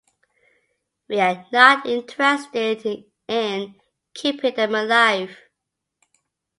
[1.07, 3.75] We are not interested in
[4.15, 5.37] keeping them alive.